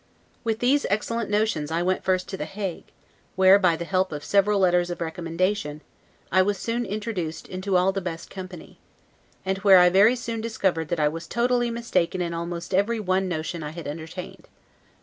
[0.43, 2.85] With these excellent notions I went first to The Hague,
[3.35, 5.81] where, by the help of several letters of recommendation,
[6.31, 8.79] I was soon introduced into all the best company;
[9.45, 13.27] and where I very soon discovered that I was totally mistaken in almost every one
[13.27, 14.47] notion I had entertained.